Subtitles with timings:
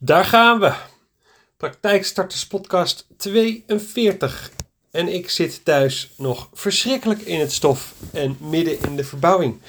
[0.00, 0.72] Daar gaan we.
[1.56, 4.50] Praktijkstarters podcast 42.
[4.90, 9.60] En ik zit thuis nog verschrikkelijk in het stof en midden in de verbouwing.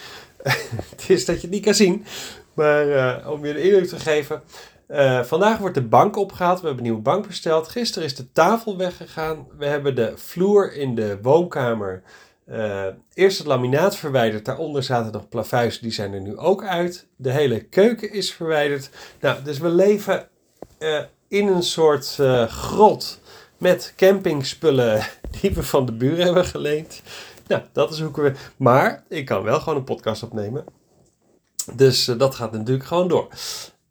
[0.89, 2.05] het is dat je het niet kan zien,
[2.54, 4.42] maar uh, om je de indruk te geven.
[4.89, 6.59] Uh, vandaag wordt de bank opgehaald.
[6.61, 7.67] We hebben een nieuwe bank besteld.
[7.67, 9.47] Gisteren is de tafel weggegaan.
[9.57, 12.03] We hebben de vloer in de woonkamer
[12.52, 17.08] uh, eerst het laminaat verwijderd, daaronder zaten nog plavuizen, die zijn er nu ook uit.
[17.16, 18.90] De hele keuken is verwijderd.
[19.20, 20.27] Nou, dus we leven
[20.80, 23.20] uh, in een soort uh, grot
[23.57, 25.05] met campingspullen
[25.41, 27.02] die we van de buren hebben geleend.
[27.48, 28.34] Nou, dat is hoe we.
[28.57, 30.66] Maar ik kan wel gewoon een podcast opnemen.
[31.73, 33.27] Dus dat gaat natuurlijk gewoon door.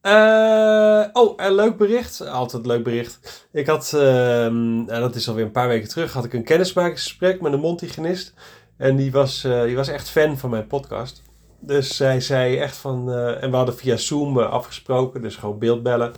[0.08, 2.26] Uh, oh, een leuk bericht.
[2.26, 3.46] Altijd een leuk bericht.
[3.52, 7.52] Ik had, nou, dat is alweer een paar weken terug, had ik een kennismakingsgesprek met
[7.52, 8.34] een Montigenist.
[8.78, 11.22] En die was, uh, die was echt fan van mijn podcast.
[11.60, 16.12] Dus zij zei echt van, eh, en we hadden via Zoom afgesproken, dus gewoon beeldbellen.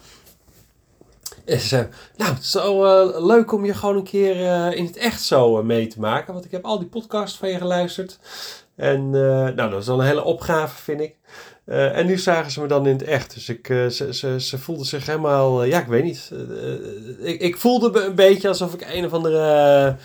[1.45, 4.37] En ze zei, nou, het is zo leuk om je gewoon een keer
[4.75, 6.33] in het echt zo mee te maken.
[6.33, 8.19] Want ik heb al die podcasts van je geluisterd.
[8.77, 11.17] En nou, dat is al een hele opgave, vind ik.
[11.71, 13.35] Uh, en nu zagen ze me dan in het echt.
[13.35, 15.65] Dus ik, uh, ze, ze, ze voelden zich helemaal.
[15.65, 16.31] Uh, ja, ik weet niet.
[17.19, 19.97] ik, ik voelde me een beetje alsof ik een of andere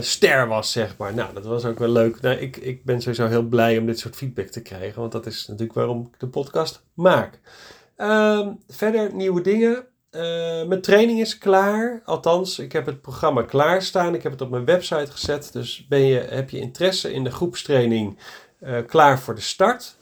[0.00, 1.14] ster was, zeg maar.
[1.14, 2.20] Nou, dat was ook wel leuk.
[2.20, 5.00] Nou, ik, ik ben sowieso heel blij om dit soort feedback te krijgen.
[5.00, 7.40] Want dat is natuurlijk waarom ik de podcast maak.
[7.96, 9.86] Ehm, verder nieuwe dingen.
[10.68, 12.02] mijn training is klaar.
[12.04, 14.14] Althans, ik heb het programma klaarstaan.
[14.14, 15.52] Ik heb het op mijn website gezet.
[15.52, 18.18] Dus ben je, heb je interesse in de groepstraining
[18.86, 19.96] klaar voor de start?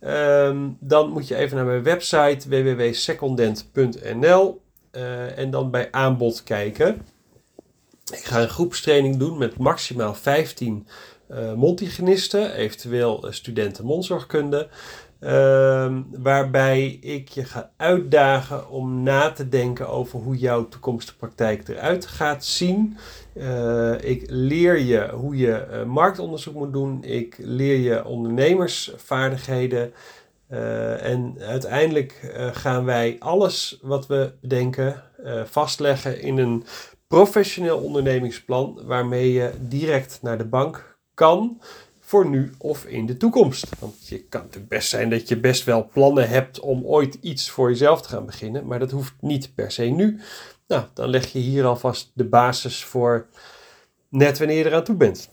[0.00, 7.06] Um, dan moet je even naar mijn website www.secondent.nl uh, en dan bij aanbod kijken.
[8.12, 10.86] Ik ga een groepstraining doen met maximaal 15
[11.30, 14.68] uh, montigenisten, eventueel studenten mondzorgkunde.
[15.20, 21.68] Uh, waarbij ik je ga uitdagen om na te denken over hoe jouw toekomstige praktijk
[21.68, 22.96] eruit gaat zien.
[23.34, 27.04] Uh, ik leer je hoe je uh, marktonderzoek moet doen.
[27.04, 29.92] Ik leer je ondernemersvaardigheden.
[30.50, 35.02] Uh, en uiteindelijk gaan wij alles wat we bedenken
[35.44, 36.64] vastleggen in een
[37.08, 41.60] professioneel ondernemingsplan waarmee je direct naar de bank kan
[42.08, 43.66] voor nu of in de toekomst.
[43.78, 47.50] Want je kan het best zijn dat je best wel plannen hebt om ooit iets
[47.50, 50.20] voor jezelf te gaan beginnen, maar dat hoeft niet per se nu.
[50.66, 53.26] Nou, dan leg je hier alvast de basis voor
[54.08, 55.30] net wanneer je eraan toe bent.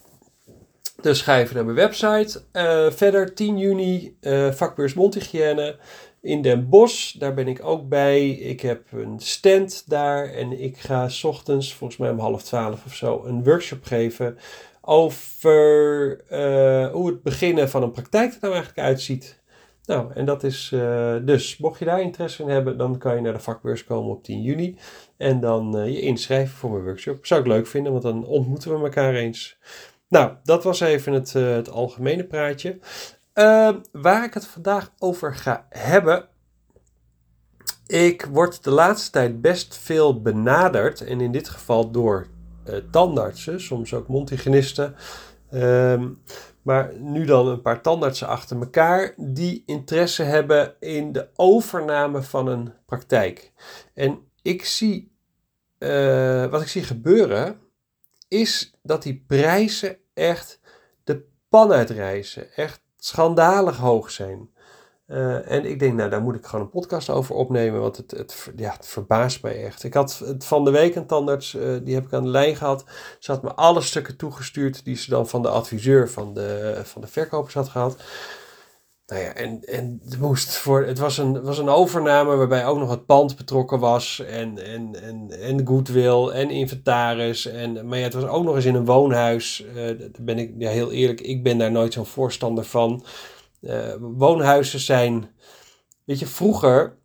[1.01, 2.41] Dus ga naar mijn website.
[2.53, 5.79] Uh, verder 10 juni uh, vakbeurs mondhygiëne
[6.21, 7.15] in Den Bosch.
[7.17, 8.29] Daar ben ik ook bij.
[8.29, 12.85] Ik heb een stand daar en ik ga s ochtends, volgens mij om half twaalf
[12.85, 14.37] of zo, een workshop geven
[14.85, 19.43] over uh, hoe het beginnen van een praktijk er nou eigenlijk uitziet.
[19.85, 23.21] Nou, en dat is uh, dus, mocht je daar interesse in hebben, dan kan je
[23.21, 24.77] naar de vakbeurs komen op 10 juni.
[25.17, 27.25] En dan uh, je inschrijven voor mijn workshop.
[27.25, 29.57] Zou ik leuk vinden, want dan ontmoeten we elkaar eens.
[30.07, 32.79] Nou, dat was even het, het algemene praatje.
[33.91, 36.27] waar ik het vandaag over ga hebben.
[37.87, 41.01] Ik word de laatste tijd best veel benaderd.
[41.01, 42.27] En in dit geval door
[42.91, 44.95] tandartsen, soms ook mondhygiënisten.
[45.53, 46.21] Um,
[46.65, 52.47] maar nu dan een paar tandartsen achter elkaar die interesse hebben in de overname van
[52.47, 53.51] een praktijk.
[53.93, 55.11] En ik zie,
[55.79, 57.59] uh, wat ik zie gebeuren,
[58.27, 60.59] is dat die prijzen echt
[61.03, 62.53] de pan uitreizen.
[62.53, 64.49] Echt schandalig hoog zijn.
[65.07, 68.11] Uh, en ik denk, nou, daar moet ik gewoon een podcast over opnemen, want het,
[68.11, 69.83] het, ja, verbaast mij echt.
[69.83, 72.55] Ik had het van de week een tandarts, uh, die heb ik aan de lijn
[72.55, 72.83] gehad.
[73.19, 77.01] Ze had me alle stukken toegestuurd die ze dan van de adviseur van de, van
[77.01, 77.97] de verkopers had gehad.
[79.07, 82.77] Nou ja, en, en het, moest voor, het was een, was een overname waarbij ook
[82.77, 84.23] nog het pand betrokken was.
[84.27, 87.45] En, en, en, en goodwill en inventaris.
[87.45, 89.65] En, maar ja, het was ook nog eens in een woonhuis.
[89.75, 93.05] Uh, daar ben ik ja, heel eerlijk, ik ben daar nooit zo'n voorstander van.
[93.65, 95.35] Uh, woonhuizen zijn.
[96.03, 96.97] Weet je, vroeger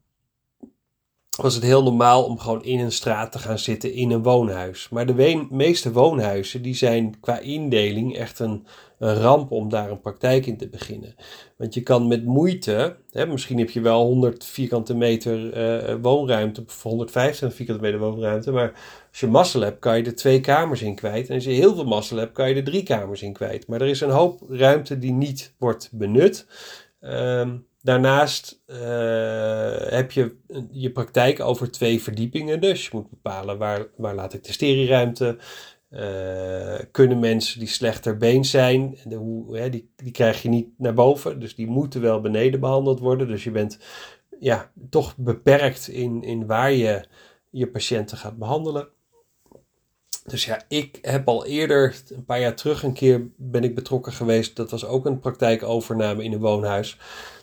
[1.43, 4.89] was het heel normaal om gewoon in een straat te gaan zitten in een woonhuis.
[4.89, 8.67] Maar de meeste woonhuizen die zijn qua indeling echt een,
[9.03, 11.15] ramp om daar een praktijk in te beginnen.
[11.57, 15.57] Want je kan met moeite, hè, misschien heb je wel 100 vierkante meter
[15.91, 18.73] uh, woonruimte, of 150 vierkante meter woonruimte, maar
[19.11, 21.29] als je mazzel hebt kan je er twee kamers in kwijt.
[21.29, 23.67] En als je heel veel mazzel hebt kan je er drie kamers in kwijt.
[23.67, 26.47] Maar er is een hoop ruimte die niet wordt benut.
[27.01, 28.77] Um, Daarnaast uh,
[29.91, 30.37] heb je
[30.71, 32.61] je praktijk over twee verdiepingen.
[32.61, 35.39] Dus je moet bepalen waar, waar laat ik de sterieruimte.
[35.91, 40.69] Uh, kunnen mensen die slechter been zijn, de, hoe, hè, die, die krijg je niet
[40.79, 41.41] naar boven.
[41.41, 43.27] Dus die moeten wel beneden behandeld worden.
[43.27, 43.79] Dus je bent
[44.41, 47.05] ja, toch beperkt in, in waar je
[47.51, 48.89] je patiënten gaat behandelen.
[50.25, 54.13] Dus ja, ik heb al eerder, een paar jaar terug, een keer ben ik betrokken
[54.13, 54.57] geweest.
[54.57, 56.99] Dat was ook een praktijkovername in een woonhuis.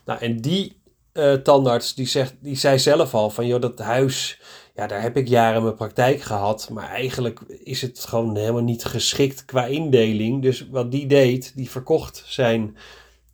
[0.08, 0.82] Nou, en die
[1.14, 4.42] uh, tandarts, die, zegt, die zei zelf al van, joh, dat huis,
[4.76, 6.70] ja, daar heb ik jaren mijn praktijk gehad.
[6.70, 10.42] Maar eigenlijk is het gewoon helemaal niet geschikt qua indeling.
[10.42, 12.78] Dus wat die deed, die verkocht zijn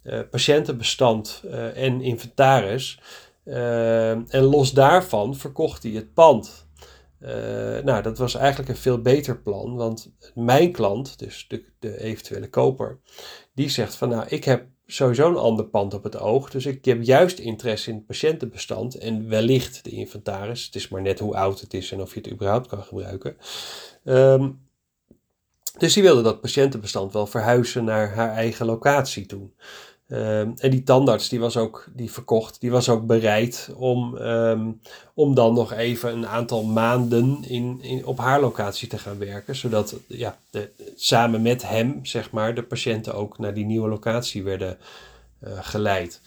[0.03, 2.99] uh, patiëntenbestand uh, en inventaris.
[3.43, 6.67] en los daarvan verkocht hij het pand.
[7.83, 12.49] Nou, dat was eigenlijk een veel beter plan, want mijn klant, dus de, de eventuele
[12.49, 12.99] koper,
[13.53, 16.85] die zegt van nou, ik heb sowieso een ander pand op het oog, dus ik
[16.85, 20.65] heb juist interesse in het patiëntenbestand en wellicht de inventaris.
[20.65, 23.37] Het is maar net hoe oud het is en of je het überhaupt kan gebruiken.
[24.03, 24.61] Um,
[25.77, 29.49] dus die wilde dat patiëntenbestand wel verhuizen naar haar eigen locatie toe.
[30.07, 34.71] Ehm, en die tandarts die was ook, die verkocht, die was ook bereid om, ehm,
[35.13, 39.55] om dan nog even een aantal maanden in, in, op haar locatie te gaan werken.
[39.55, 44.43] Zodat ja, de, samen met hem, zeg maar, de patiënten ook naar die nieuwe locatie
[44.43, 44.77] werden
[45.43, 46.21] uh, geleid.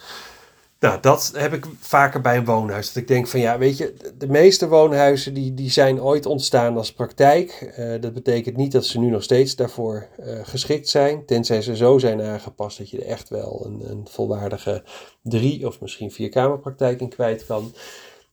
[0.81, 2.87] Nou, dat heb ik vaker bij een woonhuis.
[2.87, 6.77] Dat ik denk van ja, weet je, de meeste woonhuizen die, die zijn ooit ontstaan
[6.77, 7.75] als praktijk.
[7.79, 11.27] Uh, dat betekent niet dat ze nu nog steeds daarvoor uh, geschikt zijn.
[11.27, 14.85] Tenzij ze zo zijn aangepast dat je er echt wel een, een volwaardige
[15.23, 17.75] drie of misschien vier kamerpraktijk in kwijt kan.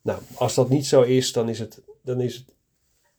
[0.01, 2.52] Nou, als dat niet zo is, dan is het, dan is het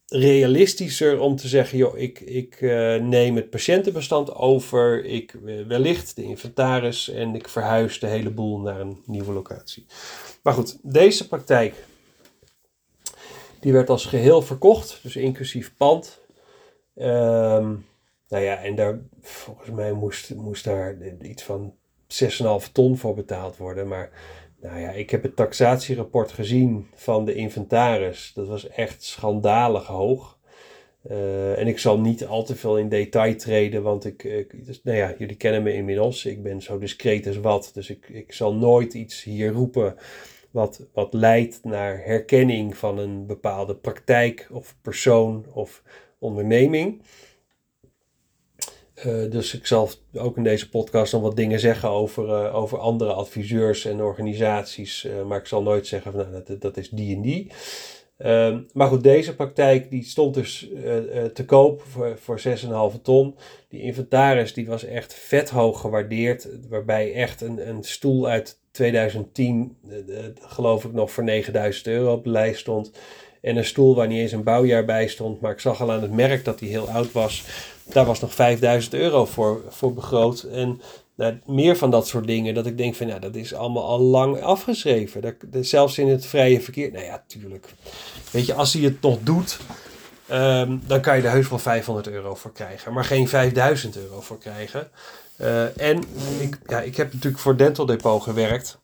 [0.06, 6.16] realistischer om te zeggen, joh, ik, ik uh, neem het patiëntenbestand over, ik uh, wellicht
[6.16, 9.86] de inventaris en ik verhuis de hele boel naar een nieuwe locatie.
[10.42, 11.74] Maar goed, deze praktijk,
[13.60, 16.20] die werd als geheel verkocht, dus inclusief pand.
[16.96, 17.86] Um,
[18.28, 21.74] nou ja, en daar, volgens mij moest, moest daar iets van
[22.08, 24.10] 6,5 ton voor betaald worden, maar
[24.64, 28.32] nou ja, ik heb het taxatierapport gezien van de inventaris.
[28.34, 30.38] Dat was echt schandalig hoog.
[31.10, 34.82] Uh, en ik zal niet al te veel in detail treden, want ik, ik dus,
[34.82, 36.24] nou ja, jullie kennen me inmiddels.
[36.24, 39.96] Ik ben zo discreet als wat, dus ik, ik zal nooit iets hier roepen
[40.50, 45.82] wat, wat leidt naar herkenning van een bepaalde praktijk of persoon of
[46.18, 47.02] onderneming.
[48.98, 52.78] Uh, dus ik zal ook in deze podcast nog wat dingen zeggen over, uh, over
[52.78, 55.04] andere adviseurs en organisaties.
[55.04, 57.50] Uh, maar ik zal nooit zeggen van nou, dat, dat is die en die.
[58.18, 60.68] Ehm, maar goed, deze praktijk die stond dus
[61.32, 62.40] te koop voor, voor
[62.94, 63.36] 6,5 ton.
[63.68, 66.48] Die inventaris die was echt vet hoog gewaardeerd.
[66.68, 69.76] Waarbij echt een, een stoel uit 2010,
[70.40, 72.92] geloof ik nog voor 9000 euro op de lijst stond.
[73.44, 75.40] En een stoel waar niet eens een bouwjaar bij stond.
[75.40, 77.44] Maar ik zag al aan het merk dat die heel oud was
[77.84, 80.42] daar was nog 5000 euro voor, voor begroot.
[80.42, 80.80] En
[81.14, 84.00] nou, meer van dat soort dingen, dat ik denk van, ja, dat is allemaal al
[84.00, 85.20] lang afgeschreven.
[85.20, 87.66] Dat, zelfs in het vrije verkeer, nou ja, tuurlijk.
[88.30, 89.58] Weet je, als hij het nog doet,
[90.32, 94.20] um, dan kan je er heus wel 500 euro voor krijgen, maar geen 5000 euro
[94.20, 94.88] voor krijgen.
[95.40, 96.02] Uh, en
[96.40, 98.78] ik, ja, ik heb natuurlijk voor Dental Depot gewerkt.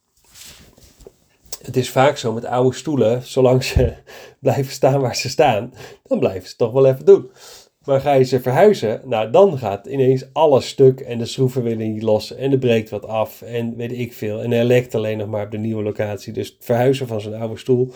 [1.62, 3.92] Het is vaak zo met oude stoelen, zolang ze
[4.40, 5.72] blijven staan waar ze staan,
[6.06, 7.30] dan blijven ze toch wel even doen.
[7.84, 11.92] Maar ga je ze verhuizen, nou dan gaat ineens alles stuk en de schroeven willen
[11.92, 14.42] niet los en er breekt wat af en weet ik veel.
[14.42, 16.32] En hij lekt alleen nog maar op de nieuwe locatie.
[16.32, 17.92] Dus het verhuizen van zijn oude stoel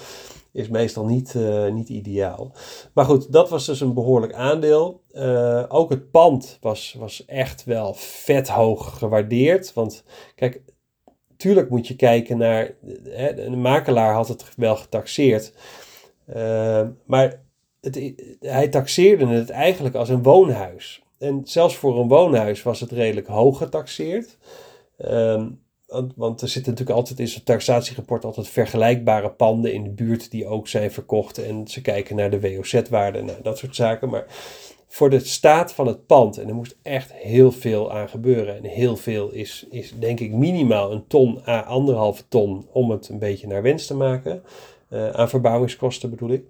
[0.53, 2.53] is meestal niet, uh, niet ideaal.
[2.93, 5.01] Maar goed, dat was dus een behoorlijk aandeel.
[5.13, 9.73] Uh, ook het pand was, was echt wel vet hoog gewaardeerd.
[9.73, 10.05] Want
[10.35, 10.61] kijk,
[11.45, 12.75] tuurlijk moet je kijken naar.
[13.09, 15.53] Hè, de makelaar had het wel getaxeerd.
[16.37, 17.41] Uh, maar
[17.81, 21.03] het, hij taxeerde het eigenlijk als een woonhuis.
[21.19, 24.39] En zelfs voor een woonhuis was het redelijk hoog getaxeerd.
[24.99, 29.91] Um, want, want, er zitten natuurlijk altijd in zo'n taxatierapport altijd vergelijkbare panden in de
[29.91, 31.39] buurt die ook zijn verkocht.
[31.39, 34.09] En ze kijken naar de WOZ-waarde, nou, dat soort zaken.
[34.09, 34.27] Maar
[34.95, 38.57] voor de staat van het pand, en er moest echt heel veel aan gebeuren.
[38.57, 43.09] En heel veel is, is denk ik minimaal een ton à anderhalve ton om het
[43.09, 44.43] een beetje naar wens te maken.
[44.91, 46.45] Uh, aan verbouwingskosten bedoel ik.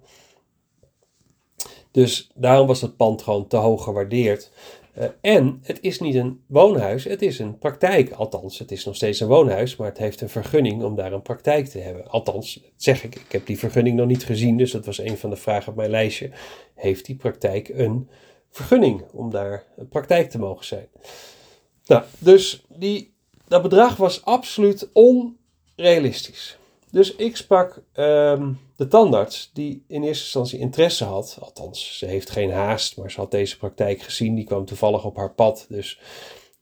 [1.91, 4.53] Dus daarom was het pand gewoon te hoog gewaardeerd.
[4.99, 8.13] Uh, en het is niet een woonhuis, het is een praktijk.
[8.13, 11.23] Althans, het is nog steeds een woonhuis, maar het heeft een vergunning om daar een
[11.23, 12.07] praktijk te hebben.
[12.11, 15.31] Althans, zeg ik, ik heb die vergunning nog niet gezien, dus dat was een van
[15.31, 16.31] de vragen op mijn lijstje.
[16.75, 18.09] Heeft die praktijk een
[18.54, 20.88] vergunning om daar praktijk te mogen zijn?
[21.87, 23.14] Nou, dus die,
[23.49, 26.58] dat bedrag was absoluut onrealistisch.
[26.90, 31.38] Dus ik sprak um, de tandarts, die in eerste instantie interesse had.
[31.40, 34.34] Althans, ze heeft geen haast, maar ze had deze praktijk gezien.
[34.34, 35.66] Die kwam toevallig op haar pad.
[35.68, 36.00] Dus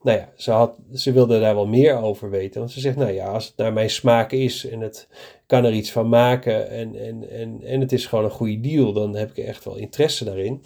[0.02, 2.61] nou ja, ze, had, ze wilde daar wel meer over weten.
[2.61, 5.08] Want ze zegt, nou ja, als het naar mijn smaak is en het
[5.46, 8.92] kan er iets van maken en, en, en, en het is gewoon een goede deal,
[8.92, 10.62] dan heb ik echt wel interesse daarin.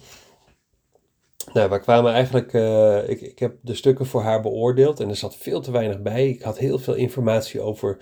[1.52, 5.16] Nou, we kwamen eigenlijk, uh, ik, ik heb de stukken voor haar beoordeeld en er
[5.16, 6.28] zat veel te weinig bij.
[6.28, 7.98] Ik had heel veel informatie over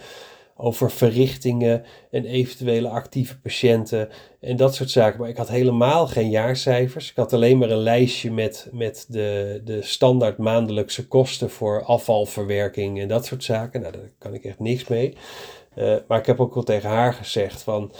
[0.56, 4.08] over verrichtingen en eventuele actieve patiënten
[4.40, 5.20] en dat soort zaken.
[5.20, 7.10] Maar ik had helemaal geen jaarcijfers.
[7.10, 13.00] Ik had alleen maar een lijstje met, met de, de standaard maandelijkse kosten voor afvalverwerking
[13.00, 13.80] en dat soort zaken.
[13.80, 15.16] Nou, daar kan ik echt niks mee.
[15.76, 17.92] Uh, maar ik heb ook wel tegen haar gezegd van,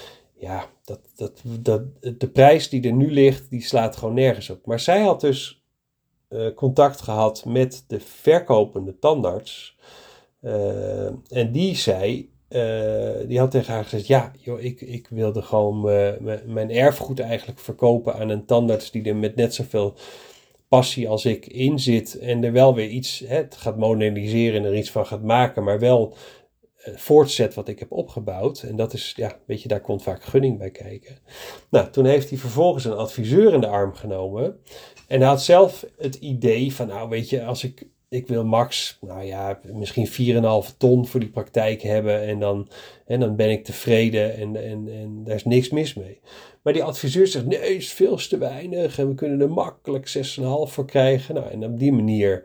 [0.44, 1.82] ja, dat, dat, dat,
[2.18, 4.66] de prijs die er nu ligt, die slaat gewoon nergens op.
[4.66, 5.62] Maar zij had dus
[6.30, 9.76] uh, contact gehad met de verkopende tandarts.
[10.42, 15.42] Uh, en die zei, uh, die had tegen haar gezegd: Ja, joh, ik, ik wilde
[15.42, 15.80] gewoon
[16.46, 19.94] mijn erfgoed eigenlijk verkopen aan een tandarts die er met net zoveel
[20.68, 22.18] passie als ik in zit.
[22.18, 25.78] En er wel weer iets hè, gaat moderniseren en er iets van gaat maken, maar
[25.78, 26.14] wel
[26.94, 28.62] voortzet wat ik heb opgebouwd.
[28.62, 31.18] En dat is, ja, weet je, daar komt vaak gunning bij kijken.
[31.70, 34.58] Nou, toen heeft hij vervolgens een adviseur in de arm genomen.
[35.08, 38.98] En hij had zelf het idee van, nou, weet je, als ik ik wil max,
[39.00, 40.08] nou ja, misschien
[40.66, 42.68] 4,5 ton voor die praktijk hebben en dan,
[43.06, 46.20] en dan ben ik tevreden en, en, en daar is niks mis mee.
[46.62, 50.44] Maar die adviseur zegt, nee, is veel te weinig en we kunnen er makkelijk 6,5
[50.64, 51.34] voor krijgen.
[51.34, 52.44] Nou, en op die manier,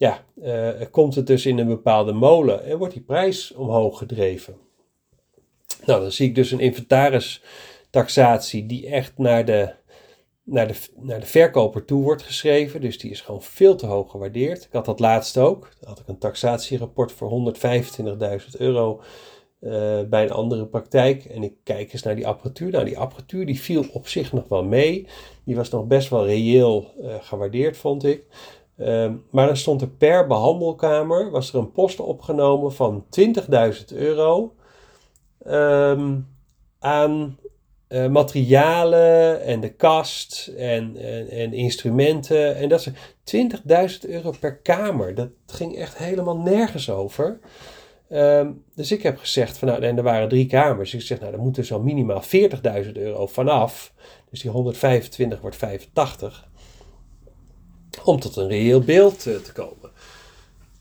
[0.00, 4.56] ja, uh, komt het dus in een bepaalde molen en wordt die prijs omhoog gedreven.
[5.84, 9.72] Nou, dan zie ik dus een inventaristaxatie die echt naar de
[10.42, 12.80] naar de, naar de verkoper toe wordt geschreven.
[12.80, 14.64] Dus die is gewoon veel te hoog gewaardeerd.
[14.64, 15.70] Ik had dat laatst ook.
[15.80, 17.54] Dan had ik een taxatierapport voor
[18.40, 19.00] 125.000 euro
[19.60, 21.24] uh, bij een andere praktijk.
[21.24, 22.70] En ik kijk eens naar die apparatuur.
[22.70, 25.06] Nou, die apparatuur die viel op zich nog wel mee.
[25.44, 28.24] Die was nog best wel reëel uh, gewaardeerd, vond ik.
[28.80, 34.54] Uh, maar dan stond er per behandelkamer was er een post opgenomen van 20.000 euro
[35.46, 36.28] um,
[36.78, 37.38] aan
[37.88, 42.56] uh, materialen en de kast en, en, en instrumenten.
[42.56, 42.86] En dat
[43.24, 43.42] is
[44.04, 45.14] 20.000 euro per kamer.
[45.14, 47.38] Dat ging echt helemaal nergens over.
[48.12, 50.94] Um, dus ik heb gezegd, van, nou, en er waren drie kamers.
[50.94, 52.22] Ik zeg, nou, daar moeten zo minimaal
[52.84, 53.92] 40.000 euro vanaf.
[54.30, 56.49] Dus die 125 wordt 85.
[58.04, 59.90] Om tot een reëel beeld uh, te komen.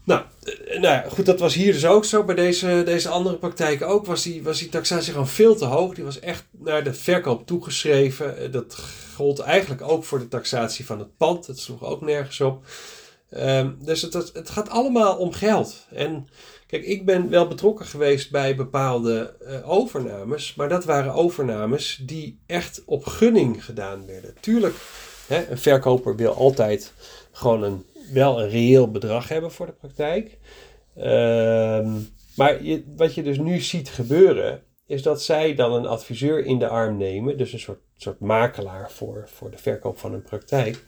[0.10, 2.24] Nou, eh, nou goed, dat was hier dus ook zo.
[2.24, 5.94] Bij deze, deze andere praktijk ook was die, was die taxatie gewoon veel te hoog.
[5.94, 8.38] Die was echt naar de verkoop toegeschreven.
[8.38, 8.78] Eh, dat
[9.16, 11.48] gold eigenlijk ook voor de taxatie van het pand.
[11.48, 12.66] Dat sloeg ook nergens op.
[13.38, 15.86] Um, dus het, het, gaat allemaal om geld.
[15.92, 16.28] En
[16.68, 19.36] kijk, ik ben wel betrokken geweest bij bepaalde
[19.66, 20.56] overnames.
[20.56, 24.36] Maar dat waren overnames die echt op gunning gedaan werden.
[24.40, 24.76] Tuurlijk,
[25.30, 26.94] hè, een verkoper wil altijd
[27.32, 30.38] gewoon een wel een reëel bedrag hebben voor de praktijk.
[30.96, 32.00] Ehm,
[32.36, 36.60] maar je, wat je dus nu ziet gebeuren, is dat zij dan een adviseur in
[36.60, 40.84] de arm nemen, dus een soort, soort makelaar voor, voor de verkoop van een praktijk.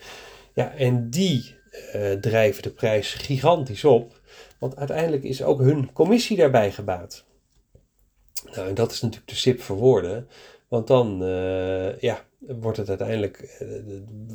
[0.54, 1.56] Ja, en die
[1.96, 4.20] uh, drijven de prijs gigantisch op,
[4.60, 7.26] want uiteindelijk is ook hun commissie daarbij gebaat.
[8.56, 10.28] Nou, en dat is natuurlijk de sip voor woorden,
[10.72, 13.68] want dan, uh, ja, wordt het uiteindelijk uh,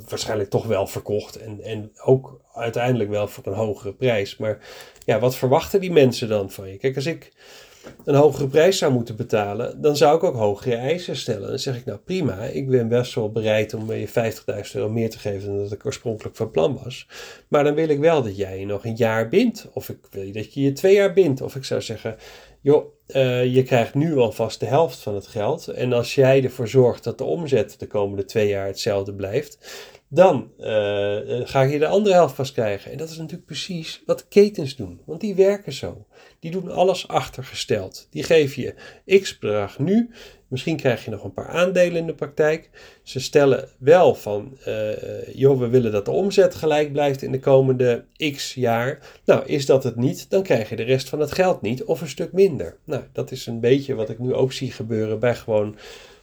[0.08, 1.36] waarschijnlijk toch wel verkocht.
[1.36, 4.36] En, en ook uiteindelijk wel voor een hogere prijs.
[4.36, 4.58] Maar
[5.04, 6.76] ja, wat verwachten die mensen dan van je?
[6.76, 7.32] Kijk, als ik
[8.04, 11.48] een hogere prijs zou moeten betalen, dan zou ik ook hogere eisen stellen.
[11.48, 14.12] Dan zeg ik, nou prima, ik ben best wel bereid om je 50.000
[14.72, 17.06] euro meer te geven dan dat ik oorspronkelijk van plan was.
[17.48, 19.68] Maar dan wil ik wel dat jij je nog een jaar bindt.
[19.72, 21.40] Of ik wil dat je je twee jaar bindt.
[21.40, 22.16] Of ik zou zeggen,
[22.66, 25.68] joh, uh, je krijgt nu alvast de helft van het geld.
[25.68, 29.58] En als jij ervoor zorgt dat de omzet de komende twee jaar hetzelfde blijft,
[30.08, 30.66] dan uh,
[31.44, 32.92] ga je de andere helft pas krijgen.
[32.92, 36.06] En dat is natuurlijk precies wat ketens doen, want die werken zo.
[36.46, 38.06] Die doen alles achtergesteld.
[38.10, 40.10] Die geven je x bedrag nu.
[40.48, 42.70] Misschien krijg je nog een paar aandelen in de praktijk.
[43.02, 47.38] Ze stellen wel van, uh, joh, we willen dat de omzet gelijk blijft in de
[47.38, 48.98] komende x jaar.
[49.24, 52.00] Nou, is dat het niet, dan krijg je de rest van het geld niet of
[52.00, 52.76] een stuk minder.
[52.84, 55.76] Nou, dat is een beetje wat ik nu ook zie gebeuren bij gewoon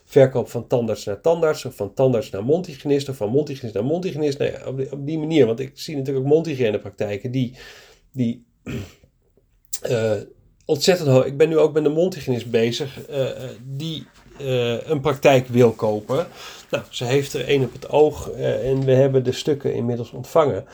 [0.04, 4.38] verkoop van tandarts naar tandarts, of van tandarts naar mondhygiënist, of van mondhygiënist naar mondhygiënist.
[4.38, 7.56] Nou op, die, manier, want ik zie natuurlijk ook mondhygiënepraktijken die,
[8.12, 8.44] die
[10.64, 11.24] ontzettend hoog.
[11.24, 13.30] Ik ben nu ook met een mondhygiënist bezig, uh,
[13.62, 14.06] die
[14.40, 16.26] uh, een praktijk wil kopen.
[16.70, 20.64] Nou, ze heeft er één op het oog en we hebben de stukken inmiddels ontvangen.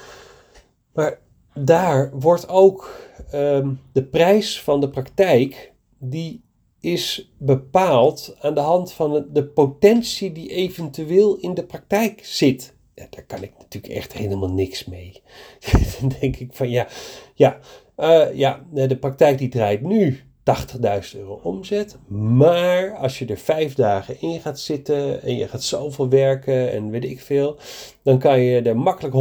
[0.92, 1.18] Maar
[1.54, 2.90] daar wordt ook
[3.34, 6.44] um, de prijs van de praktijk, die
[6.80, 12.74] is bepaald aan de hand van de potentie die eventueel in de praktijk zit.
[13.10, 15.22] Daar kan ik natuurlijk echt helemaal niks mee.
[16.00, 16.88] dan denk ik van ja,
[17.34, 17.58] ja,
[17.96, 21.98] uh, ja de praktijk die draait nu 80.000 euro omzet.
[22.08, 26.90] Maar als je er vijf dagen in gaat zitten en je gaat zoveel werken en
[26.90, 27.56] weet ik veel,
[28.02, 29.14] dan kan je er makkelijk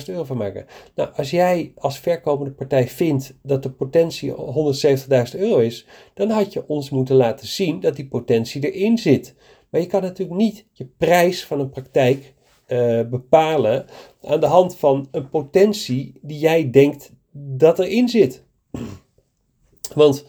[0.00, 0.66] 170.000 euro van maken.
[0.94, 6.52] Nou, als jij als verkopende partij vindt dat de potentie 170.000 euro is, dan had
[6.52, 9.34] je ons moeten laten zien dat die potentie erin zit.
[9.70, 12.34] Maar je kan natuurlijk niet je prijs van een praktijk
[12.72, 13.86] uh, bepalen
[14.22, 18.44] aan de hand van een potentie die jij denkt dat erin zit.
[19.94, 20.24] Want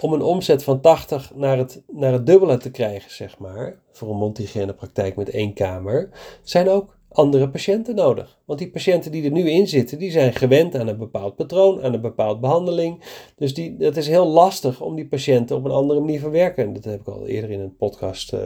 [0.00, 4.08] om een omzet van 80 naar het, naar het dubbele te krijgen, zeg maar, voor
[4.08, 6.10] een praktijk met één kamer,
[6.42, 8.38] zijn ook andere patiënten nodig.
[8.44, 11.82] Want die patiënten die er nu in zitten, die zijn gewend aan een bepaald patroon,
[11.82, 13.02] aan een bepaalde behandeling.
[13.36, 16.72] Dus die, dat is heel lastig om die patiënten op een andere manier te werken.
[16.72, 18.40] Dat heb ik al eerder in een podcast uh,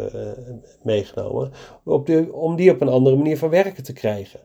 [0.82, 1.50] meegenomen.
[1.84, 4.40] Op om die op een andere manier van werken te krijgen.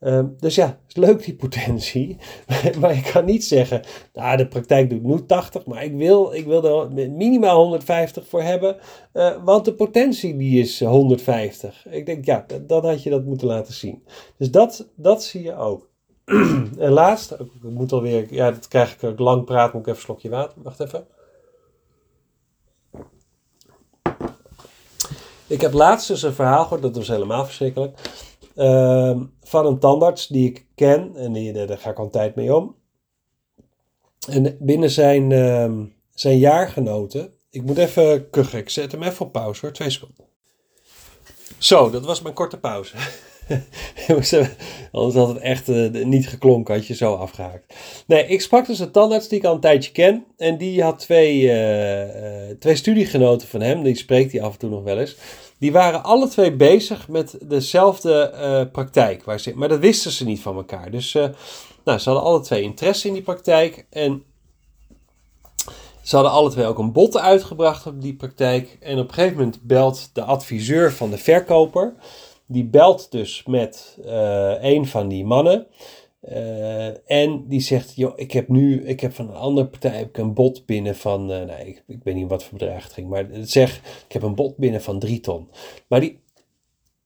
[0.00, 2.16] Ehm, dus ja, is leuk die potentie.
[2.80, 6.46] maar ik kan niet zeggen, nou, de praktijk doet nu 80, maar ik wil, ik
[6.46, 8.76] wil er minimaal 150 voor hebben.
[9.12, 11.86] Uh, want de potentie die is 150.
[11.86, 14.02] Ik denk, ja, dan had je dat moeten laten zien.
[14.36, 15.88] Dus dat, dat zie je ook.
[16.78, 20.04] en laatst, ik moet alweer, ja, dat krijg ik lang praten, moet ik even een
[20.06, 20.62] slokje water.
[20.62, 21.06] Wacht even.
[25.46, 27.98] Ik heb laatst dus een verhaal gehoord, dat was helemaal verschrikkelijk.
[28.54, 32.34] Ehm, van een tandarts die ik ken en die, daar ga ik al een tijd
[32.34, 32.74] mee om.
[34.28, 35.72] En binnen zijn, uh,
[36.14, 40.24] zijn jaargenoten, ik moet even kuchen, ik zet hem even op pauze hoor, twee seconden.
[41.58, 42.96] Zo, dat was mijn korte pauze.
[44.92, 47.74] Anders had het echt uh, niet geklonken, had je zo afgehaakt.
[48.06, 50.24] Nee, ik sprak dus een tandarts die ik al een tijdje ken.
[50.36, 54.70] En die had twee, uh, twee studiegenoten van hem, die spreekt hij af en toe
[54.70, 55.16] nog wel eens.
[55.60, 59.24] Die waren alle twee bezig met dezelfde uh, praktijk.
[59.54, 60.90] Maar dat wisten ze niet van elkaar.
[60.90, 61.26] Dus uh,
[61.84, 63.86] nou, ze hadden alle twee interesse in die praktijk.
[63.90, 64.22] En
[66.02, 68.76] ze hadden alle twee ook een bod uitgebracht op die praktijk.
[68.80, 71.94] En op een gegeven moment belt de adviseur van de verkoper.
[72.46, 75.66] Die belt dus met uh, een van die mannen.
[76.28, 80.16] Uh, en die zegt, joh, ik heb nu, ik heb van een andere partij heb
[80.16, 83.76] een bod binnen van, uh, ik, weet niet wat voor bedrag het ging, maar zeg,
[84.06, 85.48] ik heb een bod binnen van drie ton.
[85.88, 86.20] Maar die,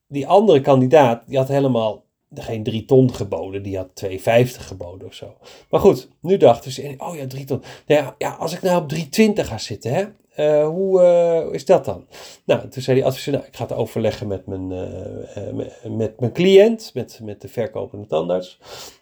[0.06, 4.10] die andere kandidaat, die had helemaal geen drie ton geboden, die had 2,50
[4.44, 5.36] geboden of zo.
[5.70, 7.62] Maar goed, nu dachten ze, oh ja, drie ton.
[7.86, 8.98] Nou ja, ja, als ik nou op 3,20
[9.34, 10.04] ga zitten, hè,
[10.36, 12.06] uh, hoe uh, is dat dan?
[12.44, 14.66] Nou, toen zei die adviseur, nou, ik ga het overleggen met mijn,
[15.56, 18.58] met, met, mijn cliënt, met, met de verkopende tandarts.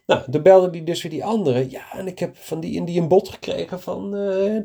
[0.06, 1.70] Nou, toen belde die dus weer die andere.
[1.70, 4.62] Ja, en ik heb van die en die een bod gekregen van 3,30.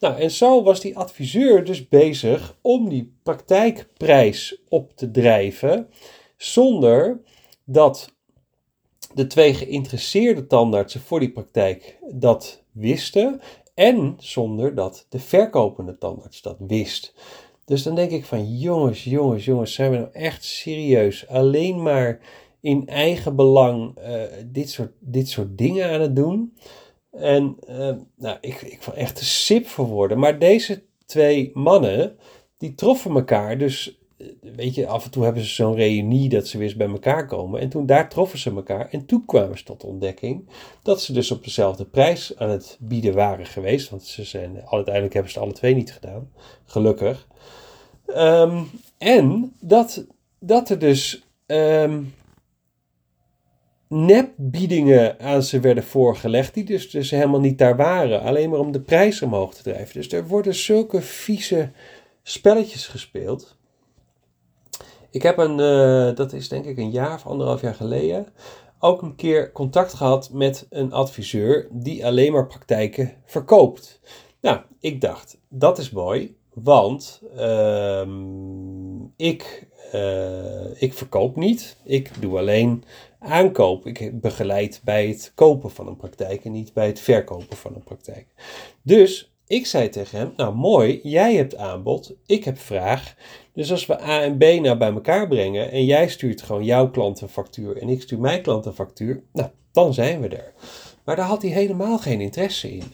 [0.00, 5.88] Nou, en zo was die adviseur dus bezig om die praktijkprijs op te drijven,
[6.36, 7.20] zonder
[7.64, 8.14] dat
[9.14, 13.40] de twee geïnteresseerde tandartsen voor die praktijk dat wisten
[13.76, 17.14] en zonder dat de verkopende tandarts dat wist.
[17.64, 22.20] Dus dan denk ik van jongens, jongens, jongens, zijn we nou echt serieus alleen maar
[22.60, 26.56] in eigen belang uh, dit, soort, dit soort dingen aan het doen?
[27.10, 30.18] En uh, nou, ik, ik echt een sip voor worden.
[30.18, 32.16] Maar deze twee mannen,
[32.58, 33.98] die troffen elkaar dus
[34.40, 37.26] weet je, af en toe hebben ze zo'n reunie dat ze weer eens bij elkaar
[37.26, 37.60] komen.
[37.60, 38.88] En toen daar troffen ze elkaar.
[38.90, 40.48] En toen kwamen ze tot de ontdekking
[40.82, 43.90] dat ze dus op dezelfde prijs aan het bieden waren geweest.
[43.90, 46.30] Want ze zijn, uiteindelijk hebben ze het alle twee niet gedaan.
[46.64, 47.26] Gelukkig.
[48.06, 48.62] Ehm,
[48.98, 50.04] en dat,
[50.38, 52.14] dat er dus um,
[53.88, 56.54] nepbiedingen aan ze werden voorgelegd.
[56.54, 58.20] Die dus, dus helemaal niet daar waren.
[58.20, 59.94] Alleen maar om de prijs omhoog te drijven.
[59.94, 61.70] Dus er worden zulke vieze
[62.22, 63.55] spelletjes gespeeld.
[65.16, 68.26] Ik heb een, uh, dat is denk ik een jaar of anderhalf jaar geleden,
[68.78, 74.00] ook een keer contact gehad met een adviseur die alleen maar praktijken verkoopt.
[74.40, 78.06] Nou, ik dacht, dat is mooi, want uh,
[79.16, 81.76] ik, uh, ik verkoop niet.
[81.84, 82.84] Ik doe alleen
[83.18, 83.86] aankoop.
[83.86, 87.84] Ik begeleid bij het kopen van een praktijk en niet bij het verkopen van een
[87.84, 88.26] praktijk.
[88.82, 93.14] Dus ik zei tegen hem, nou mooi, jij hebt aanbod, ik heb vraag.
[93.52, 96.90] Dus als we A en B nou bij elkaar brengen en jij stuurt gewoon jouw
[96.90, 100.52] klant een factuur en ik stuur mijn klant een factuur, nou, dan zijn we er.
[101.04, 102.92] Maar daar had hij helemaal geen interesse in.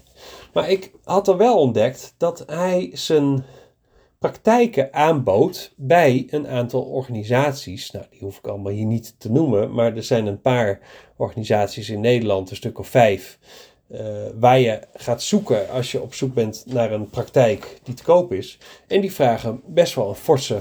[0.52, 3.44] Maar ik had er wel ontdekt dat hij zijn
[4.18, 7.90] praktijken aanbood bij een aantal organisaties.
[7.90, 10.80] Nou, die hoef ik allemaal hier niet te noemen, maar er zijn een paar
[11.16, 13.38] organisaties in Nederland, een stuk of vijf,
[13.92, 14.00] uh,
[14.38, 18.32] waar je gaat zoeken als je op zoek bent naar een praktijk die te koop
[18.32, 18.58] is.
[18.86, 20.58] En die vragen best wel een forse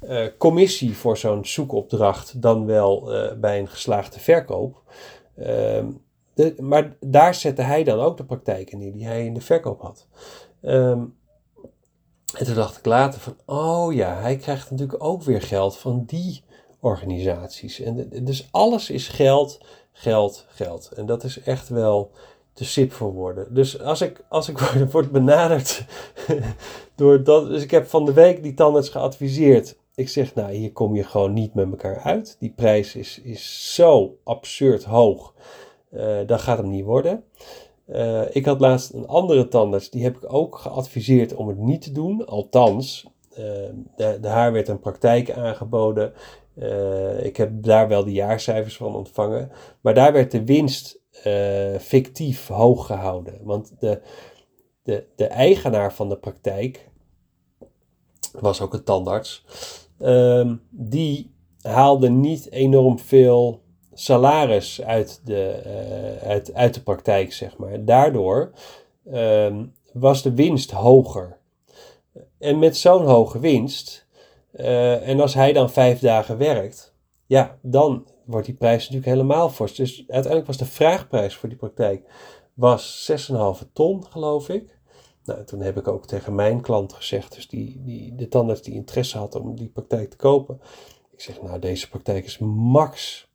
[0.00, 4.82] eh, commissie voor zo'n zoekopdracht dan wel eh, bij een geslaagde verkoop.
[5.36, 5.86] Ehm,
[6.34, 9.80] de, maar daar zette hij dan ook de praktijken neer die hij in de verkoop
[9.80, 10.06] had.
[10.62, 11.04] Ehm,
[12.34, 16.04] en toen dacht ik later van, oh ja, hij krijgt natuurlijk ook weer geld van
[16.06, 16.42] die
[16.80, 17.80] organisaties.
[17.80, 19.60] En dus alles is geld,
[19.92, 20.88] geld, geld.
[20.88, 22.10] En dat is echt wel
[22.52, 23.54] te sip voor woorden.
[23.54, 24.58] Dus als ik, als ik
[24.92, 25.84] word, benaderd
[26.94, 27.48] door dat.
[27.48, 29.78] Dus ik heb van de week die tandarts geadviseerd.
[29.94, 32.36] Ik zeg, nou, hier kom je gewoon niet met elkaar uit.
[32.38, 35.34] Die prijs is, is zo absurd hoog.
[35.92, 37.24] Uh, dat gaat hem niet worden.
[37.88, 41.82] Uh, ik had laatst een andere tandarts, die heb ik ook geadviseerd om het niet
[41.82, 42.26] te doen.
[42.26, 43.38] Althans, uh,
[43.96, 46.12] de, de, haar werd een praktijk aangeboden.
[47.22, 49.50] ik heb daar wel de jaarcijfers van ontvangen.
[49.80, 53.38] Maar daar werd de winst uh, fictief hoog gehouden.
[53.42, 54.00] Want de,
[54.82, 56.88] de, de eigenaar van de praktijk,
[58.32, 59.44] was ook een tandarts,
[59.98, 67.56] uh, die haalde niet enorm veel salaris uit de, uh, uit, uit de praktijk, zeg
[67.56, 67.84] maar.
[67.84, 68.52] Daardoor
[69.04, 69.56] uh,
[69.92, 71.38] was de winst hoger.
[72.38, 74.06] En met zo'n hoge winst,
[74.52, 76.94] uh, en als hij dan vijf dagen werkt,
[77.26, 79.74] ja, dan wordt die prijs natuurlijk helemaal fors.
[79.74, 82.08] Dus uiteindelijk was de vraagprijs voor die praktijk
[82.54, 83.12] was
[83.62, 84.78] 6,5 ton, geloof ik.
[85.24, 88.74] Nou, toen heb ik ook tegen mijn klant gezegd, dus die, die, de tandarts die
[88.74, 90.60] interesse had om die praktijk te kopen.
[91.10, 93.26] Ik zeg, nou, deze praktijk is max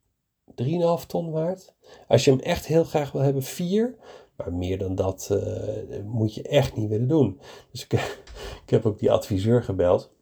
[0.63, 1.73] 3,5 ton waard.
[2.07, 3.95] Als je hem echt heel graag wil hebben, 4.
[4.35, 7.39] Maar meer dan dat uh, moet je echt niet willen doen.
[7.71, 7.93] Dus ik,
[8.65, 10.13] ik heb ook die adviseur gebeld.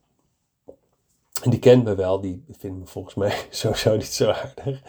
[1.43, 4.81] En die kent me wel, die vindt me volgens mij sowieso niet zo aardig.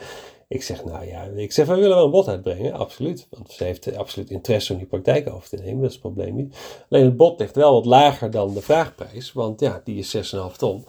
[0.49, 3.27] Ik zeg, nou ja, ik zeg, we willen wel een bod uitbrengen, absoluut.
[3.31, 6.35] Want ze heeft absoluut interesse om die praktijk over te nemen, dat is het probleem
[6.35, 6.57] niet.
[6.91, 10.57] Alleen het bod ligt wel wat lager dan de vraagprijs, want ja, die is 6,5
[10.57, 10.85] ton.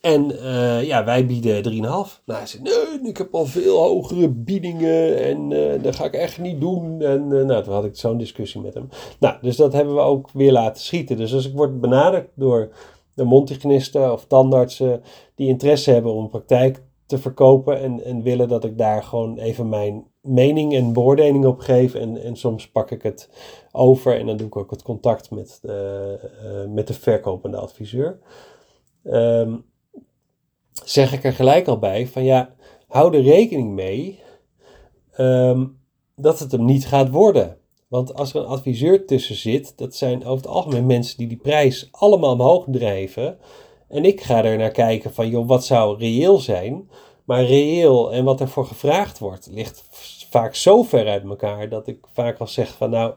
[0.00, 1.78] En uh, ja, wij bieden 3,5.
[1.80, 6.14] Nou, hij zegt, nee, ik heb al veel hogere biedingen en uh, dat ga ik
[6.14, 7.02] echt niet doen.
[7.02, 8.88] En uh, nou, toen had ik zo'n discussie met hem.
[9.20, 11.16] Nou, dus dat hebben we ook weer laten schieten.
[11.16, 12.70] Dus als ik word benaderd door
[13.16, 15.02] de mondhygiënisten of tandartsen
[15.34, 19.38] die interesse hebben om een praktijk te verkopen en, en willen dat ik daar gewoon
[19.38, 21.94] even mijn mening en beoordeling op geef.
[21.94, 23.30] En, en soms pak ik het
[23.72, 28.18] over en dan doe ik ook het contact met de, uh, met de verkopende adviseur.
[29.04, 29.64] Um,
[30.84, 32.54] zeg ik er gelijk al bij van ja,
[32.86, 34.20] hou er rekening mee
[35.18, 35.78] um,
[36.14, 37.58] dat het hem niet gaat worden.
[37.96, 41.36] Want als er een adviseur tussen zit, dat zijn over het algemeen mensen die die
[41.36, 43.38] prijs allemaal omhoog drijven.
[43.88, 46.90] En ik ga er naar kijken van, joh, wat zou reëel zijn?
[47.24, 49.88] Maar reëel en wat ervoor gevraagd wordt, ligt
[50.30, 53.14] vaak zo ver uit elkaar dat ik vaak al zeg van, nou,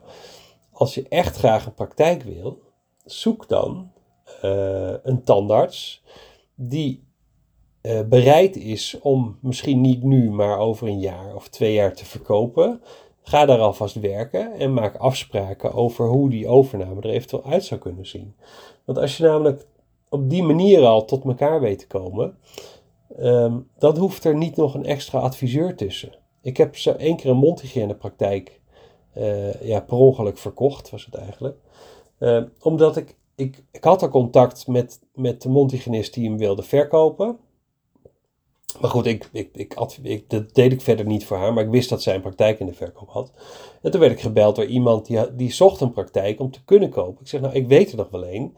[0.72, 2.62] als je echt graag een praktijk wil,
[3.04, 3.92] zoek dan
[4.44, 6.02] uh, een tandarts
[6.54, 7.04] die
[7.82, 12.04] uh, bereid is om misschien niet nu, maar over een jaar of twee jaar te
[12.04, 12.82] verkopen.
[13.30, 17.80] Ga daar alvast werken en maak afspraken over hoe die overname er eventueel uit zou
[17.80, 18.34] kunnen zien.
[18.84, 19.66] Want als je namelijk
[20.08, 22.38] op die manier al tot elkaar weet te komen,
[23.20, 26.12] um, dan hoeft er niet nog een extra adviseur tussen.
[26.42, 28.60] Ik heb zo één keer een mondhygiënepraktijk
[29.16, 31.56] uh, ja, per ongeluk verkocht, was het eigenlijk.
[32.18, 36.62] Uh, omdat ik, ik, ik had al contact met, met de mondhygiënist die hem wilde
[36.62, 37.38] verkopen.
[38.80, 39.48] Maar goed, ik, ik,
[40.02, 42.60] ik, dat deed ik verder niet voor haar, maar ik wist dat zij een praktijk
[42.60, 43.32] in de verkoop had.
[43.82, 46.90] En toen werd ik gebeld door iemand die, die zocht een praktijk om te kunnen
[46.90, 47.20] kopen.
[47.20, 48.54] Ik zeg, nou, ik weet er nog wel één.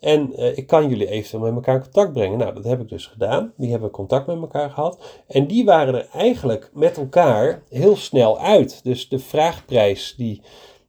[0.00, 2.38] En uh, ik kan jullie eventueel met elkaar in contact brengen.
[2.38, 3.52] Nou, dat heb ik dus gedaan.
[3.56, 5.22] Die hebben contact met elkaar gehad.
[5.26, 8.80] En die waren er eigenlijk met elkaar heel snel uit.
[8.84, 10.42] Dus de vraagprijs, die,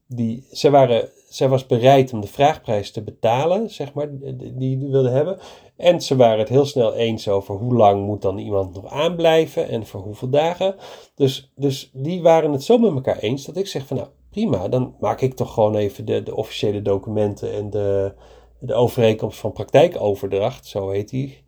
[0.08, 4.78] die, ze waren, zij was bereid om de vraagprijs te betalen, zeg maar, die die
[4.78, 5.40] wilde hebben.
[5.78, 9.68] En ze waren het heel snel eens over hoe lang moet dan iemand nog aanblijven
[9.68, 10.76] en voor hoeveel dagen.
[11.16, 14.68] Dus, dus die waren het zo met elkaar eens dat ik zeg van nou prima,
[14.68, 18.13] dan maak ik toch gewoon even de, de officiële documenten en de,
[18.60, 21.44] de overeenkomst van praktijkoverdracht, zo heet die.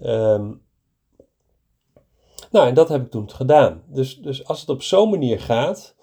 [0.00, 0.62] Um,
[2.50, 3.82] nou, en dat heb ik toen gedaan.
[3.86, 5.94] Dus, dus als het op zo'n manier gaat,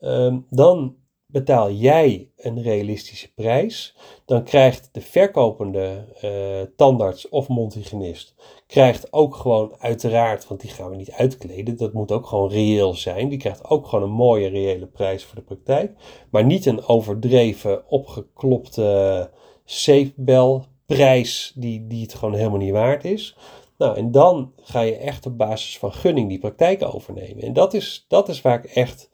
[0.00, 0.96] um, dan
[1.34, 6.30] betaal jij een realistische prijs, dan krijgt de verkopende uh,
[6.76, 8.34] tandarts of mondhygiënist
[8.66, 12.94] krijgt ook gewoon uiteraard, want die gaan we niet uitkleden, dat moet ook gewoon reëel
[12.94, 13.28] zijn.
[13.28, 15.92] Die krijgt ook gewoon een mooie reële prijs voor de praktijk,
[16.30, 19.30] maar niet een overdreven, opgeklopte
[19.64, 23.36] safebel-prijs die, die het gewoon helemaal niet waard is.
[23.78, 27.42] Nou, en dan ga je echt op basis van gunning die praktijk overnemen.
[27.42, 29.10] En dat is, dat is waar ik echt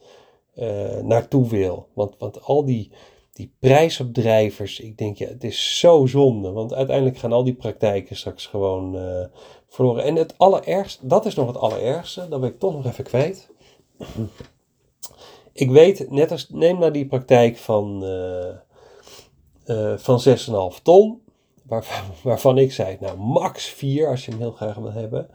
[0.60, 1.88] uh, naartoe wil.
[1.94, 2.90] Want, want al die,
[3.32, 6.50] die prijsopdrijvers, ik denk ja, het is zo zonde.
[6.50, 9.24] Want uiteindelijk gaan al die praktijken straks gewoon uh,
[9.68, 10.04] verloren.
[10.04, 13.50] En het allerergste, dat is nog het allerergste, dat ben ik toch nog even kwijt.
[15.52, 18.04] Ik weet, net als, neem maar die praktijk van,
[19.64, 20.22] uh, van
[20.74, 21.22] 6,5 ton.
[21.66, 25.28] Waarvan, waarvan ik zei, nou max 4 als je hem heel graag wil hebben.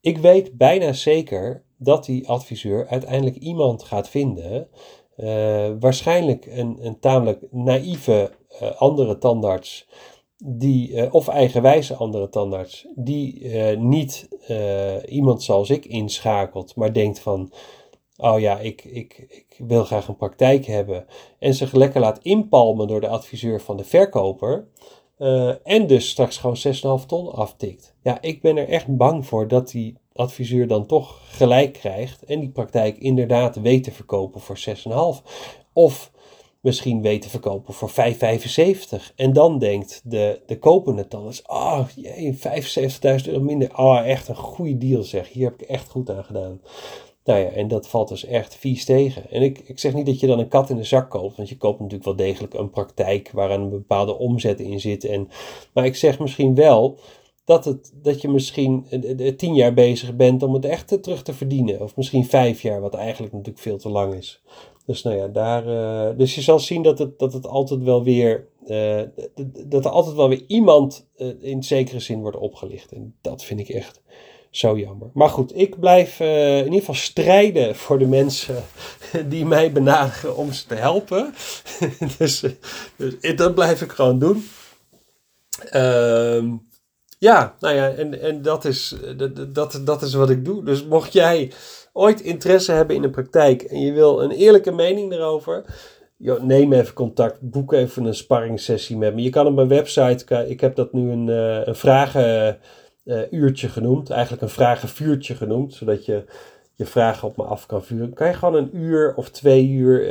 [0.00, 4.68] Ik weet bijna zeker dat die adviseur uiteindelijk iemand gaat vinden
[5.16, 8.30] uh, waarschijnlijk een, een tamelijk naïeve
[8.62, 9.88] uh, andere tandarts,
[10.44, 14.28] die, uh, of eigenwijze andere tandarts, die niet
[15.08, 17.52] iemand zoals ik inschakelt, maar denkt van,
[18.16, 21.06] oh ja, ik, ik, ik wil graag een praktijk hebben,
[21.38, 24.66] en zich lekker laat inpalmen door de adviseur van de verkoper,
[25.64, 27.94] en dus straks gewoon 6,5 ton aftikt.
[28.02, 32.40] Ja, ik ben er echt bang voor dat die adviseur dan toch gelijk krijgt en
[32.40, 34.72] die praktijk inderdaad weet te verkopen voor 6,5.
[35.72, 36.10] Of
[36.60, 39.14] misschien weet te verkopen voor 5,75.
[39.16, 42.38] En dan denkt de, de kopende dan eens, oh jee,
[43.22, 43.78] 75.000 euro minder.
[43.78, 46.60] Oh, echt een goede deal zeg, hier heb ik echt goed aan gedaan.
[47.24, 49.30] Nou ja, en dat valt dus echt vies tegen.
[49.30, 51.48] En ik, ik zeg niet dat je dan een kat in de zak koopt, want
[51.48, 55.04] je koopt natuurlijk wel degelijk een praktijk waar een bepaalde omzet in zit.
[55.04, 55.28] En,
[55.72, 56.98] maar ik zeg misschien wel,
[57.44, 58.86] dat, het, dat je misschien
[59.36, 61.80] tien jaar bezig bent om het echt terug te verdienen.
[61.80, 64.42] Of misschien vijf jaar, wat eigenlijk natuurlijk veel te lang is.
[64.86, 65.64] Dus nou ja, daar,
[66.16, 68.48] dus je zal zien dat het, dat het altijd wel weer,
[69.66, 71.08] dat er altijd wel weer iemand
[71.40, 72.92] in zekere zin wordt opgelicht.
[72.92, 74.00] En dat vind ik echt
[74.50, 75.10] zo jammer.
[75.14, 78.64] Maar goed, ik blijf in ieder geval strijden voor de mensen
[79.28, 81.34] die mij benaderen om ze te helpen.
[82.18, 82.44] dus,
[82.96, 84.44] dus dat blijf ik gewoon doen.
[85.70, 86.48] Ehm
[87.20, 90.64] ja, nou ja, en, en dat, is, dat, dat, dat is wat ik doe.
[90.64, 91.52] Dus mocht jij
[91.92, 95.64] ooit interesse hebben in een praktijk en je wil een eerlijke mening erover,
[96.40, 99.22] neem even contact, boek even een sparringssessie met me.
[99.22, 104.10] Je kan op mijn website, ik heb dat nu een, eh, een vragenuurtje uh, genoemd,
[104.10, 106.24] eigenlijk een vragenvuurtje genoemd, zodat je
[106.74, 108.12] je vragen op me af kan vuren.
[108.12, 110.02] Kan je gewoon een uur of twee uur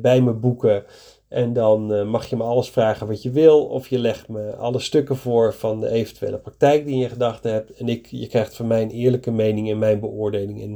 [0.00, 0.84] bij me boeken.
[1.30, 3.66] En dan uh, mag je me alles vragen wat je wil.
[3.66, 7.52] Of je legt me alle stukken voor van de eventuele praktijk die je in gedachten
[7.52, 7.70] hebt.
[7.70, 10.62] En ik, je krijgt van mij een eerlijke mening en mijn beoordeling.
[10.62, 10.72] En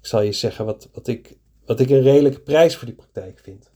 [0.00, 1.36] ik zal je zeggen wat, wat, ik,
[1.66, 3.70] wat ik een redelijke prijs voor die praktijk vind.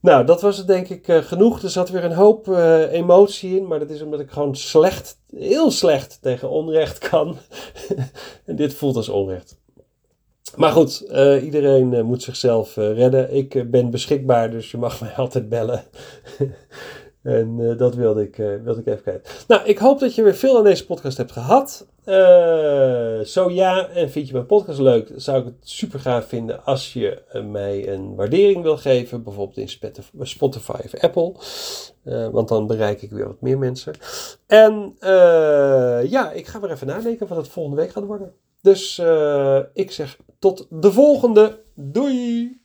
[0.00, 1.62] Nou, dat was het denk ik uh, genoeg.
[1.62, 3.66] Er zat weer een hoop uh, emotie in.
[3.66, 7.36] Maar dat is omdat ik gewoon slecht, heel slecht tegen onrecht kan.
[8.44, 9.58] en dit voelt als onrecht.
[10.56, 13.34] Maar goed, uh, iedereen uh, moet zichzelf uh, redden.
[13.34, 15.84] Ik ben beschikbaar, dus je mag mij altijd bellen.
[17.22, 19.30] en dat wilde ik, wilde ik even kijken.
[19.48, 21.86] Nou, ik hoop dat je weer veel aan deze podcast hebt gehad.
[23.28, 26.92] zo ja, en vind je mijn podcast leuk, zou ik het super gaaf vinden als
[26.92, 29.22] je mij een waardering wil geven.
[29.22, 31.34] Bijvoorbeeld in Spotify of Apple.
[32.30, 33.94] want dan bereik ik weer wat meer mensen.
[34.46, 34.96] En
[36.08, 38.32] ja, ik ga weer even nadenken wat het volgende week gaat worden.
[38.66, 41.64] Dus uh, ik zeg tot de volgende.
[41.74, 42.60] Doei!